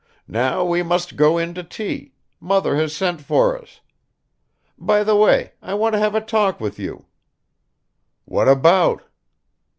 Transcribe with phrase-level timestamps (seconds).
[0.27, 3.81] Now we must go in to tea; mother has sent for us.
[4.75, 7.05] By the way, I want to have a talk with you."
[8.25, 9.03] "What about?"